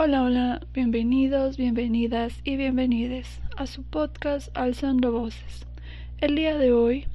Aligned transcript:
Hola, 0.00 0.22
hola, 0.22 0.60
bienvenidos, 0.72 1.56
bienvenidas 1.56 2.40
y 2.44 2.56
bienvenides 2.56 3.40
a 3.56 3.66
su 3.66 3.82
podcast 3.82 4.56
Alzando 4.56 5.10
Voces. 5.10 5.66
El 6.18 6.36
día 6.36 6.56
de 6.56 6.72
hoy 6.72 7.06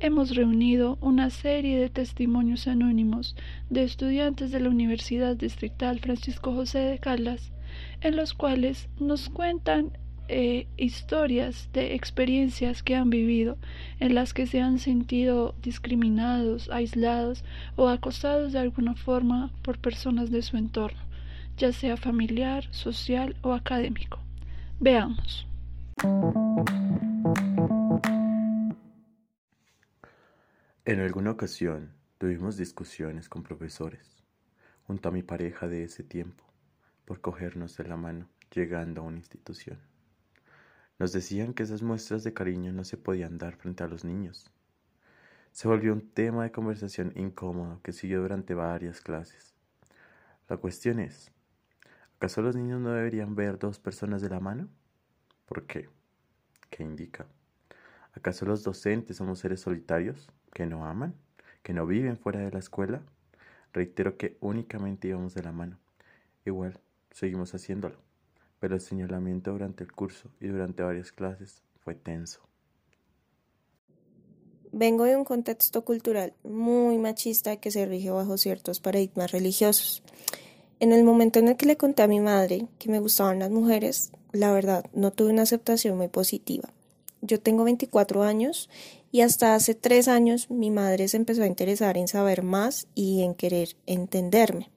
hemos 0.00 0.34
reunido 0.34 0.98
una 1.00 1.30
serie 1.30 1.78
de 1.78 1.90
testimonios 1.90 2.66
anónimos 2.66 3.36
de 3.70 3.84
estudiantes 3.84 4.50
de 4.50 4.58
la 4.58 4.68
Universidad 4.68 5.36
Distrital 5.36 6.00
Francisco 6.00 6.52
José 6.52 6.80
de 6.80 6.98
Caldas, 6.98 7.52
en 8.00 8.16
los 8.16 8.34
cuales 8.34 8.88
nos 8.98 9.28
cuentan 9.28 9.96
eh, 10.26 10.66
historias 10.76 11.68
de 11.72 11.94
experiencias 11.94 12.82
que 12.82 12.96
han 12.96 13.10
vivido 13.10 13.58
en 14.00 14.16
las 14.16 14.34
que 14.34 14.48
se 14.48 14.60
han 14.60 14.80
sentido 14.80 15.54
discriminados, 15.62 16.68
aislados 16.70 17.44
o 17.76 17.88
acosados 17.88 18.52
de 18.52 18.58
alguna 18.58 18.96
forma 18.96 19.52
por 19.62 19.78
personas 19.78 20.32
de 20.32 20.42
su 20.42 20.56
entorno 20.56 21.13
ya 21.56 21.72
sea 21.72 21.96
familiar, 21.96 22.68
social 22.72 23.36
o 23.42 23.52
académico. 23.52 24.18
Veamos. 24.80 25.46
En 30.84 31.00
alguna 31.00 31.30
ocasión 31.30 31.94
tuvimos 32.18 32.56
discusiones 32.56 33.28
con 33.28 33.42
profesores, 33.42 34.22
junto 34.86 35.08
a 35.08 35.12
mi 35.12 35.22
pareja 35.22 35.66
de 35.66 35.84
ese 35.84 36.02
tiempo, 36.02 36.44
por 37.04 37.20
cogernos 37.20 37.76
de 37.76 37.84
la 37.84 37.96
mano 37.96 38.28
llegando 38.54 39.00
a 39.00 39.04
una 39.04 39.18
institución. 39.18 39.78
Nos 40.98 41.12
decían 41.12 41.54
que 41.54 41.64
esas 41.64 41.82
muestras 41.82 42.22
de 42.22 42.34
cariño 42.34 42.72
no 42.72 42.84
se 42.84 42.96
podían 42.96 43.38
dar 43.38 43.56
frente 43.56 43.82
a 43.82 43.88
los 43.88 44.04
niños. 44.04 44.50
Se 45.52 45.68
volvió 45.68 45.92
un 45.92 46.10
tema 46.10 46.44
de 46.44 46.52
conversación 46.52 47.12
incómodo 47.16 47.80
que 47.82 47.92
siguió 47.92 48.20
durante 48.20 48.54
varias 48.54 49.00
clases. 49.00 49.54
La 50.48 50.56
cuestión 50.56 51.00
es, 51.00 51.32
¿Acaso 52.16 52.42
los 52.42 52.56
niños 52.56 52.80
no 52.80 52.92
deberían 52.92 53.34
ver 53.34 53.58
dos 53.58 53.78
personas 53.78 54.22
de 54.22 54.30
la 54.30 54.40
mano? 54.40 54.68
¿Por 55.46 55.66
qué? 55.66 55.88
¿Qué 56.70 56.82
indica? 56.82 57.26
¿Acaso 58.14 58.46
los 58.46 58.62
docentes 58.62 59.16
somos 59.16 59.40
seres 59.40 59.60
solitarios 59.60 60.30
que 60.52 60.66
no 60.66 60.86
aman, 60.86 61.14
que 61.62 61.72
no 61.72 61.86
viven 61.86 62.16
fuera 62.16 62.40
de 62.40 62.50
la 62.50 62.60
escuela? 62.60 63.02
Reitero 63.72 64.16
que 64.16 64.36
únicamente 64.40 65.08
íbamos 65.08 65.34
de 65.34 65.42
la 65.42 65.52
mano. 65.52 65.78
Igual, 66.44 66.78
seguimos 67.10 67.54
haciéndolo, 67.54 67.96
pero 68.60 68.74
el 68.74 68.80
señalamiento 68.80 69.52
durante 69.52 69.82
el 69.82 69.92
curso 69.92 70.30
y 70.40 70.46
durante 70.46 70.82
varias 70.82 71.12
clases 71.12 71.62
fue 71.80 71.94
tenso. 71.94 72.40
Vengo 74.70 75.04
de 75.04 75.16
un 75.16 75.24
contexto 75.24 75.84
cultural 75.84 76.34
muy 76.42 76.98
machista 76.98 77.56
que 77.58 77.70
se 77.70 77.86
rige 77.86 78.10
bajo 78.10 78.36
ciertos 78.38 78.80
paradigmas 78.80 79.30
religiosos. 79.30 80.02
En 80.84 80.92
el 80.92 81.02
momento 81.02 81.38
en 81.38 81.48
el 81.48 81.56
que 81.56 81.64
le 81.64 81.78
conté 81.78 82.02
a 82.02 82.06
mi 82.06 82.20
madre 82.20 82.66
que 82.78 82.90
me 82.90 83.00
gustaban 83.00 83.38
las 83.38 83.50
mujeres, 83.50 84.10
la 84.32 84.52
verdad, 84.52 84.84
no 84.92 85.12
tuve 85.12 85.30
una 85.30 85.40
aceptación 85.40 85.96
muy 85.96 86.08
positiva. 86.08 86.74
Yo 87.22 87.40
tengo 87.40 87.64
24 87.64 88.22
años 88.22 88.68
y 89.10 89.22
hasta 89.22 89.54
hace 89.54 89.74
tres 89.74 90.08
años 90.08 90.50
mi 90.50 90.70
madre 90.70 91.08
se 91.08 91.16
empezó 91.16 91.42
a 91.42 91.46
interesar 91.46 91.96
en 91.96 92.06
saber 92.06 92.42
más 92.42 92.86
y 92.94 93.22
en 93.22 93.34
querer 93.34 93.76
entenderme. 93.86 94.68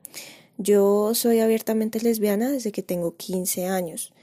Yo 0.57 1.13
soy 1.13 1.41
abiertamente 1.41 1.99
lesbiana 1.99 2.49
desde 2.51 2.71
que 2.71 2.83
tengo 2.83 3.17
15 3.17 3.67
años. 3.67 4.13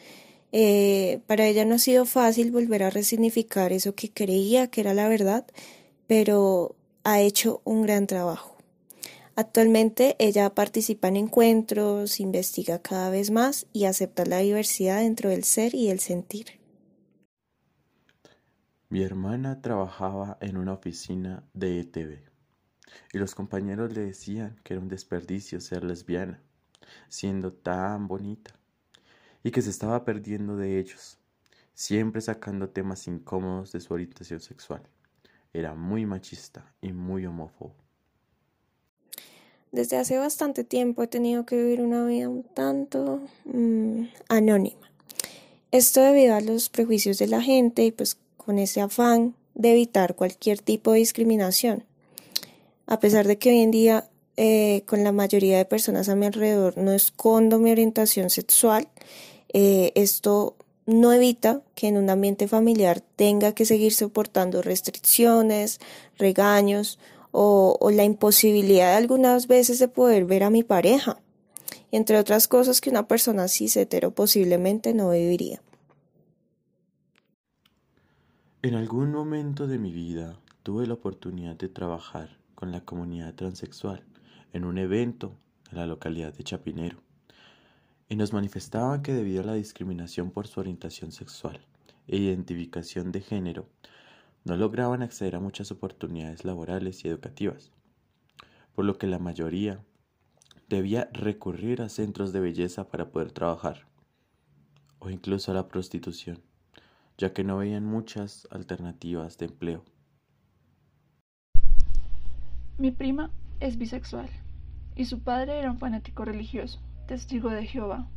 Eh, 0.53 1.21
para 1.27 1.47
ella 1.47 1.67
no 1.67 1.75
ha 1.75 1.79
sido 1.79 2.07
fácil 2.07 2.51
volver 2.51 2.83
a 2.83 2.89
resignificar 2.89 3.75
eso 3.75 3.95
que 3.95 4.11
creía 4.11 4.69
que 4.69 4.81
era 4.81 4.95
la 4.95 5.07
verdad, 5.07 5.45
pero 6.07 6.77
ha 7.03 7.21
hecho 7.21 7.61
un 7.65 7.83
gran 7.83 8.07
trabajo. 8.07 8.54
Actualmente 9.37 10.15
ella 10.21 10.55
participa 10.55 11.09
en 11.09 11.17
encuentros, 11.17 12.21
investiga 12.21 12.79
cada 12.81 13.11
vez 13.11 13.33
más 13.33 13.67
y 13.73 13.87
acepta 13.87 14.25
la 14.25 14.39
diversidad 14.39 15.01
dentro 15.01 15.31
del 15.31 15.43
ser 15.43 15.75
y 15.75 15.91
el 15.91 15.99
sentir. 15.99 16.61
Mi 18.89 19.03
hermana 19.03 19.61
trabajaba 19.61 20.39
en 20.41 20.57
una 20.57 20.75
oficina 20.75 21.43
de 21.53 21.81
ETV 21.81 22.23
y 23.13 23.19
los 23.19 23.35
compañeros 23.35 23.93
le 23.93 24.03
decían 24.03 24.55
que 24.63 24.75
era 24.75 24.81
un 24.81 24.89
desperdicio 24.89 25.61
ser 25.61 25.83
lesbiana, 25.83 26.41
siendo 27.09 27.53
tan 27.53 28.07
bonita, 28.07 28.55
y 29.43 29.51
que 29.51 29.63
se 29.63 29.71
estaba 29.71 30.05
perdiendo 30.05 30.57
de 30.57 30.79
ellos, 30.79 31.19
siempre 31.75 32.21
sacando 32.21 32.69
temas 32.69 33.09
incómodos 33.09 33.73
de 33.73 33.81
su 33.81 33.93
orientación 33.93 34.39
sexual. 34.39 34.83
Era 35.53 35.75
muy 35.75 36.07
machista 36.07 36.73
y 36.81 36.93
muy 36.93 37.27
homófobo. 37.27 37.75
Desde 39.75 39.97
hace 39.97 40.19
bastante 40.19 40.63
tiempo 40.63 41.03
he 41.03 41.09
tenido 41.09 41.45
que 41.45 41.57
vivir 41.57 41.81
una 41.81 42.07
vida 42.07 42.29
un 42.29 42.45
tanto 42.45 43.21
mm, 43.45 44.05
anónima. 44.29 44.89
Esto 45.73 46.01
debido 46.01 46.37
a 46.37 46.41
los 46.41 46.69
prejuicios 46.69 47.19
de 47.19 47.27
la 47.27 47.43
gente 47.43 47.85
y 47.85 47.91
pues 47.91 48.17
con 48.37 48.61
ese 48.61 48.81
afán 48.81 49.35
de 49.57 49.73
evitar 49.73 50.15
cualquier 50.15 50.61
tipo 50.61 50.93
de 50.93 51.01
discriminación. 51.01 51.83
A 52.87 53.01
pesar 53.01 53.27
de 53.27 53.37
que 53.37 53.51
hoy 53.51 53.63
en 53.63 53.73
día 53.73 54.09
eh, 54.37 54.85
con 54.87 55.03
la 55.03 55.11
mayoría 55.11 55.59
de 55.59 55.65
personas 55.65 56.09
a 56.09 56.15
mi 56.15 56.27
alrededor 56.27 56.79
no 56.79 56.93
escondo 56.93 57.59
mi 57.59 57.73
orientación 57.73 58.31
sexual, 58.31 58.87
eh, 59.53 59.91
esto 59.97 60.55
no 60.87 61.13
evita 61.13 61.63
que 61.75 61.89
en 61.89 61.97
un 61.97 62.11
ambiente 62.11 62.47
familiar 62.47 63.01
tenga 63.01 63.57
que 63.57 63.65
seguir 63.65 63.93
soportando 63.93 64.63
restricciones, 64.63 65.81
regaños 66.17 67.01
o, 67.37 67.91
la 67.91 68.05
imposibilidad 68.05 68.97
algunas 68.97 69.49
veces 69.49 69.81
de 69.81 69.89
poder 69.89 70.25
ver 70.25 70.45
a 70.45 70.51
mi 70.51 70.63
pareja, 70.63 71.19
entre 71.91 72.17
otras 72.17 72.47
cosas 72.47 72.81
que 72.81 72.91
una 72.91 73.09
persona 73.09 73.49
cis 73.49 73.77
hetero 73.77 74.13
posiblemente 74.13 74.95
no 74.95 75.11
viviría. 75.11 75.61
En 78.63 78.77
algún 78.77 79.11
momento 79.11 79.67
de 79.67 79.79
mi 79.79 79.91
vida 79.91 80.39
tuve 80.63 80.87
la 80.87 80.95
oportunidad 80.95 81.57
de 81.57 81.69
trabajar 81.69 82.39
con 82.55 82.71
la 82.71 82.83
comunidad 82.83 83.35
transexual 83.35 84.05
en 84.53 84.65
un 84.65 84.79
evento 84.79 85.33
en 85.73 85.79
la 85.79 85.87
localidad 85.87 86.33
de 86.33 86.45
Chapinero 86.45 87.03
y 88.09 88.15
nos 88.15 88.33
manifestaban 88.33 89.03
que 89.03 89.13
debido 89.13 89.43
a 89.43 89.47
la 89.47 89.55
discriminación 89.55 90.31
por 90.31 90.47
su 90.47 90.61
orientación 90.61 91.11
sexual 91.11 91.61
e 92.07 92.17
identificación 92.17 93.11
de 93.11 93.23
género 93.23 93.67
no 94.45 94.57
lograban 94.57 95.03
acceder 95.03 95.37
a 95.37 95.41
muchas 95.41 95.73
oportunidades 95.73 96.45
laborales 96.45 97.05
y 97.05 97.09
educativas, 97.09 97.73
por 98.75 98.85
lo 98.85 98.99
que 98.99 99.07
la 99.07 99.19
mayoría 99.19 99.83
debía 100.69 101.09
recurrir 101.13 101.81
a 101.81 101.89
centros 101.89 102.33
de 102.33 102.41
belleza 102.41 102.89
para 102.89 103.11
poder 103.11 103.33
trabajar, 103.33 103.87
o 104.99 105.09
incluso 105.09 105.51
a 105.51 105.55
la 105.55 105.69
prostitución, 105.69 106.43
ya 107.17 107.33
que 107.33 107.43
no 107.43 107.57
veían 107.57 107.87
muchas 107.87 108.47
alternativas 108.51 109.39
de 109.39 109.47
empleo. 109.47 109.85
Mi 112.77 112.91
prima 112.91 113.31
es 113.61 113.79
bisexual 113.79 114.29
y 114.95 115.07
su 115.07 115.21
padre 115.21 115.59
era 115.59 115.71
un 115.71 115.79
fanático 115.79 116.25
religioso, 116.25 116.81
testigo 117.07 117.49
de 117.49 117.67
Jehová. 117.67 118.11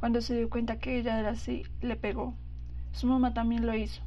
Cuando 0.00 0.20
se 0.20 0.36
dio 0.36 0.50
cuenta 0.50 0.78
que 0.78 0.98
ella 0.98 1.18
era 1.18 1.30
así, 1.30 1.62
le 1.80 1.96
pegó. 1.96 2.34
Su 2.90 3.06
mamá 3.06 3.32
también 3.32 3.64
lo 3.64 3.74
hizo 3.74 4.02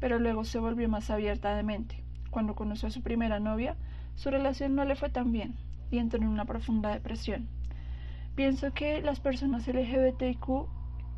pero 0.00 0.18
luego 0.18 0.44
se 0.44 0.58
volvió 0.58 0.88
más 0.88 1.10
abierta 1.10 1.54
de 1.54 1.62
mente. 1.62 2.04
Cuando 2.30 2.54
conoció 2.54 2.88
a 2.88 2.90
su 2.90 3.02
primera 3.02 3.40
novia, 3.40 3.76
su 4.14 4.30
relación 4.30 4.74
no 4.74 4.84
le 4.84 4.96
fue 4.96 5.10
tan 5.10 5.32
bien 5.32 5.54
y 5.90 5.98
entró 5.98 6.20
en 6.20 6.28
una 6.28 6.44
profunda 6.44 6.90
depresión. 6.90 7.48
Pienso 8.34 8.72
que 8.72 9.00
las 9.00 9.20
personas 9.20 9.66
LGBTQ 9.66 10.66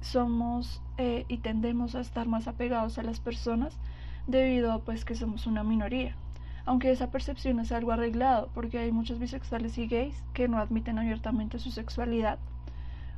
somos 0.01 0.83
eh, 0.97 1.25
y 1.29 1.39
tendemos 1.39 1.95
a 1.95 2.01
estar 2.01 2.29
más 2.29 2.47
apegados 2.47 2.99
a 2.99 3.03
las 3.03 3.19
personas 3.21 3.79
debido 4.27 4.85
pues 4.85 5.05
que 5.05 5.15
somos 5.15 5.47
una 5.47 5.65
minoría. 5.65 6.17
Aunque 6.65 6.91
esa 6.91 7.11
percepción 7.11 7.61
es 7.61 7.73
algo 7.73 7.93
arreglado, 7.93 8.51
porque 8.55 8.79
hay 8.79 8.93
muchos 8.93 9.19
bisexuales 9.19 9.79
y 9.79 9.87
gays 9.87 10.23
que 10.35 10.49
no 10.49 10.59
admiten 10.59 10.99
abiertamente 10.99 11.59
su 11.59 11.71
sexualidad 11.71 12.39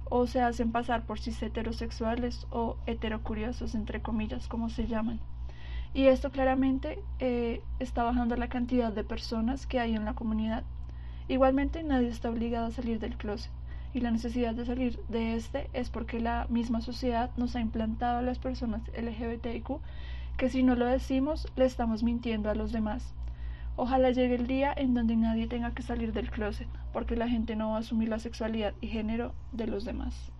o 0.08 0.26
se 0.26 0.40
hacen 0.40 0.72
pasar 0.72 1.04
por 1.06 1.20
cis 1.20 1.42
heterosexuales 1.42 2.46
o 2.50 2.76
heterocuriosos, 2.86 3.74
entre 3.74 4.02
comillas, 4.02 4.48
como 4.48 4.68
se 4.68 4.86
llaman. 4.86 5.20
Y 5.92 6.06
esto 6.06 6.30
claramente 6.30 7.02
eh, 7.18 7.62
está 7.80 8.04
bajando 8.04 8.36
la 8.36 8.48
cantidad 8.48 8.92
de 8.92 9.04
personas 9.04 9.66
que 9.66 9.80
hay 9.80 9.94
en 9.94 10.04
la 10.04 10.14
comunidad. 10.14 10.62
Igualmente 11.28 11.82
nadie 11.82 12.08
está 12.08 12.30
obligado 12.30 12.66
a 12.66 12.70
salir 12.70 12.98
del 13.00 13.16
closet 13.16 13.52
y 13.92 14.00
la 14.00 14.10
necesidad 14.10 14.54
de 14.54 14.64
salir 14.64 15.00
de 15.08 15.34
este 15.34 15.68
es 15.72 15.90
porque 15.90 16.20
la 16.20 16.46
misma 16.48 16.80
sociedad 16.80 17.30
nos 17.36 17.56
ha 17.56 17.60
implantado 17.60 18.18
a 18.18 18.22
las 18.22 18.38
personas 18.38 18.82
LGBTIQ 18.96 19.80
que 20.36 20.48
si 20.48 20.62
no 20.62 20.76
lo 20.76 20.86
decimos 20.86 21.48
le 21.56 21.64
estamos 21.64 22.02
mintiendo 22.02 22.50
a 22.50 22.54
los 22.54 22.72
demás. 22.72 23.14
Ojalá 23.76 24.10
llegue 24.10 24.34
el 24.34 24.46
día 24.46 24.72
en 24.76 24.94
donde 24.94 25.16
nadie 25.16 25.46
tenga 25.46 25.72
que 25.72 25.82
salir 25.82 26.12
del 26.12 26.30
closet, 26.30 26.68
porque 26.92 27.16
la 27.16 27.28
gente 27.28 27.56
no 27.56 27.70
va 27.70 27.76
a 27.76 27.80
asumir 27.80 28.08
la 28.08 28.18
sexualidad 28.18 28.74
y 28.80 28.88
género 28.88 29.34
de 29.52 29.66
los 29.66 29.84
demás. 29.84 30.32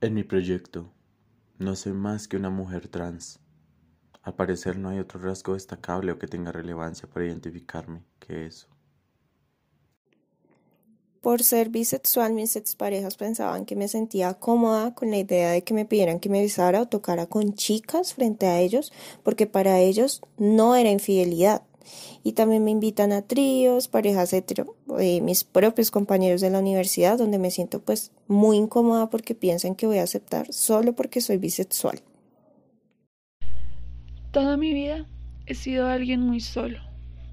En 0.00 0.14
mi 0.14 0.24
proyecto 0.24 0.90
no 1.60 1.76
soy 1.76 1.92
más 1.92 2.26
que 2.26 2.38
una 2.38 2.48
mujer 2.48 2.88
trans. 2.88 3.38
Al 4.22 4.34
parecer 4.34 4.78
no 4.78 4.88
hay 4.88 4.98
otro 4.98 5.20
rasgo 5.20 5.54
destacable 5.54 6.10
o 6.10 6.18
que 6.18 6.26
tenga 6.26 6.52
relevancia 6.52 7.08
para 7.08 7.26
identificarme 7.26 8.02
que 8.18 8.46
eso. 8.46 8.66
Por 11.20 11.42
ser 11.42 11.68
bisexual, 11.68 12.32
mis 12.32 12.56
exparejas 12.56 13.18
pensaban 13.18 13.66
que 13.66 13.76
me 13.76 13.88
sentía 13.88 14.32
cómoda 14.34 14.94
con 14.94 15.10
la 15.10 15.18
idea 15.18 15.50
de 15.50 15.62
que 15.62 15.74
me 15.74 15.84
pidieran 15.84 16.18
que 16.18 16.30
me 16.30 16.40
besara 16.40 16.80
o 16.80 16.88
tocara 16.88 17.26
con 17.26 17.52
chicas 17.52 18.14
frente 18.14 18.46
a 18.46 18.58
ellos, 18.58 18.90
porque 19.22 19.46
para 19.46 19.80
ellos 19.80 20.22
no 20.38 20.76
era 20.76 20.90
infidelidad. 20.90 21.62
Y 22.22 22.32
también 22.32 22.64
me 22.64 22.70
invitan 22.70 23.12
a 23.12 23.22
tríos, 23.22 23.88
parejas 23.88 24.32
hetero, 24.32 24.76
eh, 24.98 25.20
mis 25.20 25.44
propios 25.44 25.90
compañeros 25.90 26.40
de 26.40 26.50
la 26.50 26.58
universidad, 26.58 27.18
donde 27.18 27.38
me 27.38 27.50
siento 27.50 27.80
pues 27.80 28.12
muy 28.28 28.56
incómoda 28.56 29.10
porque 29.10 29.34
piensan 29.34 29.74
que 29.74 29.86
voy 29.86 29.98
a 29.98 30.04
aceptar 30.04 30.52
solo 30.52 30.94
porque 30.94 31.20
soy 31.20 31.38
bisexual. 31.38 32.00
Toda 34.30 34.56
mi 34.56 34.72
vida 34.72 35.06
he 35.46 35.54
sido 35.54 35.88
alguien 35.88 36.20
muy 36.20 36.40
solo, 36.40 36.78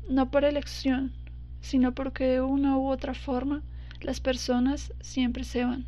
no 0.10 0.32
por 0.32 0.44
elección, 0.46 1.14
sino 1.62 1.94
porque 1.94 2.26
de 2.26 2.42
una 2.42 2.78
u 2.78 2.88
otra 2.88 3.14
forma 3.14 3.64
las 4.02 4.20
personas 4.20 4.94
siempre 5.02 5.44
se 5.44 5.64
van. 5.64 5.86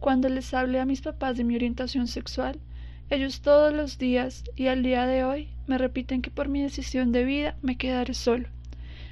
Cuando 0.00 0.28
les 0.28 0.52
hablé 0.54 0.80
a 0.80 0.86
mis 0.86 1.00
papás 1.00 1.36
de 1.36 1.44
mi 1.44 1.54
orientación 1.54 2.06
sexual, 2.06 2.58
ellos 3.10 3.40
todos 3.40 3.72
los 3.72 3.98
días 3.98 4.44
y 4.56 4.68
al 4.68 4.82
día 4.82 5.06
de 5.06 5.24
hoy 5.24 5.48
me 5.66 5.78
repiten 5.78 6.22
que 6.22 6.30
por 6.30 6.48
mi 6.48 6.62
decisión 6.62 7.12
de 7.12 7.24
vida 7.24 7.56
me 7.62 7.76
quedaré 7.76 8.14
solo. 8.14 8.48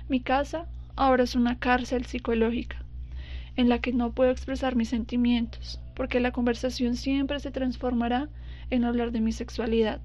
Mi 0.09 0.21
casa 0.21 0.67
ahora 0.97 1.25
es 1.25 1.35
una 1.35 1.59
cárcel 1.59 2.07
psicológica, 2.07 2.83
en 3.57 3.69
la 3.69 3.81
que 3.81 3.93
no 3.93 4.13
puedo 4.13 4.31
expresar 4.31 4.77
mis 4.77 4.89
sentimientos, 4.89 5.81
porque 5.95 6.21
la 6.21 6.33
conversación 6.33 6.97
siempre 6.97 7.41
se 7.41 7.51
transformará 7.51 8.29
en 8.71 8.85
hablar 8.85 9.13
de 9.13 9.21
mi 9.21 9.33
sexualidad. 9.33 10.01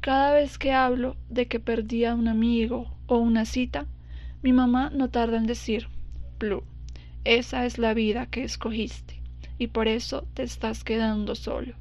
Cada 0.00 0.34
vez 0.34 0.58
que 0.58 0.72
hablo 0.72 1.16
de 1.30 1.46
que 1.46 1.60
perdí 1.60 2.04
a 2.04 2.14
un 2.14 2.28
amigo 2.28 2.94
o 3.06 3.18
una 3.18 3.44
cita, 3.44 3.86
mi 4.42 4.52
mamá 4.52 4.90
no 4.90 5.08
tarda 5.08 5.36
en 5.38 5.46
decir, 5.46 5.88
Blue, 6.38 6.64
esa 7.24 7.64
es 7.64 7.78
la 7.78 7.94
vida 7.94 8.26
que 8.26 8.44
escogiste, 8.44 9.20
y 9.58 9.68
por 9.68 9.88
eso 9.88 10.26
te 10.34 10.42
estás 10.42 10.84
quedando 10.84 11.34
solo. 11.34 11.74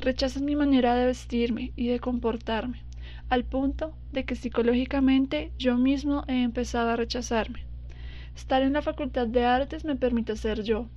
Rechazas 0.00 0.42
mi 0.42 0.54
manera 0.54 0.94
de 0.94 1.06
vestirme 1.06 1.72
y 1.74 1.88
de 1.88 1.98
comportarme, 1.98 2.82
al 3.28 3.44
punto 3.44 3.96
de 4.12 4.24
que 4.24 4.36
psicológicamente 4.36 5.50
yo 5.58 5.76
mismo 5.76 6.24
he 6.28 6.42
empezado 6.42 6.90
a 6.90 6.96
rechazarme. 6.96 7.64
Estar 8.36 8.62
en 8.62 8.74
la 8.74 8.82
Facultad 8.82 9.26
de 9.26 9.44
Artes 9.44 9.84
me 9.84 9.96
permite 9.96 10.36
ser 10.36 10.62
yo, 10.62 10.88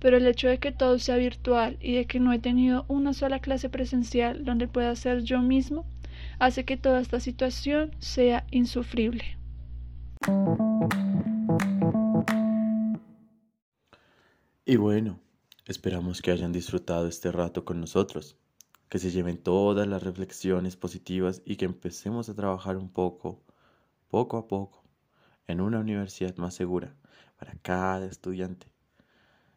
pero 0.00 0.16
el 0.16 0.26
hecho 0.26 0.48
de 0.48 0.58
que 0.58 0.72
todo 0.72 0.98
sea 0.98 1.16
virtual 1.16 1.78
y 1.80 1.94
de 1.94 2.06
que 2.06 2.18
no 2.18 2.32
he 2.32 2.40
tenido 2.40 2.84
una 2.88 3.12
sola 3.12 3.38
clase 3.38 3.68
presencial 3.68 4.44
donde 4.44 4.66
pueda 4.66 4.96
ser 4.96 5.22
yo 5.22 5.40
mismo, 5.40 5.86
hace 6.38 6.64
que 6.64 6.76
toda 6.76 7.00
esta 7.00 7.20
situación 7.20 7.92
sea 8.00 8.44
insufrible. 8.50 9.38
Y 14.66 14.76
bueno, 14.76 15.20
esperamos 15.66 16.20
que 16.20 16.30
hayan 16.30 16.52
disfrutado 16.52 17.08
este 17.08 17.32
rato 17.32 17.64
con 17.64 17.80
nosotros, 17.80 18.36
que 18.90 18.98
se 18.98 19.10
lleven 19.10 19.38
todas 19.38 19.88
las 19.88 20.02
reflexiones 20.02 20.76
positivas 20.76 21.40
y 21.44 21.56
que 21.56 21.64
empecemos 21.64 22.28
a 22.28 22.34
trabajar 22.34 22.76
un 22.76 22.90
poco, 22.90 23.42
poco 24.08 24.36
a 24.36 24.46
poco, 24.46 24.84
en 25.46 25.60
una 25.60 25.78
universidad 25.78 26.36
más 26.36 26.54
segura 26.54 26.94
para 27.38 27.54
cada 27.62 28.06
estudiante. 28.06 28.66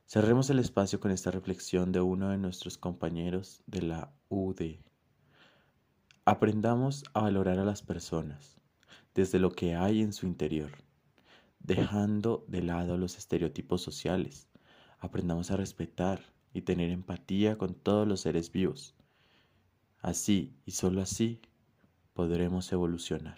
Cerremos 0.05 0.49
el 0.49 0.59
espacio 0.59 1.01
con 1.01 1.11
esta 1.11 1.31
reflexión 1.31 1.91
de 1.91 1.99
uno 1.99 2.29
de 2.29 2.37
nuestros 2.37 2.77
compañeros 2.77 3.61
de 3.67 3.81
la 3.81 4.13
UD. 4.29 4.77
Aprendamos 6.23 7.03
a 7.13 7.21
valorar 7.21 7.59
a 7.59 7.65
las 7.65 7.81
personas 7.81 8.55
desde 9.13 9.39
lo 9.39 9.51
que 9.51 9.75
hay 9.75 10.01
en 10.01 10.13
su 10.13 10.25
interior, 10.25 10.71
dejando 11.59 12.45
de 12.47 12.61
lado 12.61 12.97
los 12.97 13.17
estereotipos 13.17 13.81
sociales 13.81 14.47
aprendamos 14.99 15.51
a 15.51 15.57
respetar 15.57 16.21
y 16.53 16.61
tener 16.61 16.89
empatía 16.89 17.57
con 17.57 17.73
todos 17.73 18.07
los 18.07 18.21
seres 18.21 18.51
vivos. 18.51 18.95
Así 19.99 20.55
y 20.65 20.71
solo 20.71 21.01
así 21.01 21.41
podremos 22.13 22.71
evolucionar. 22.71 23.37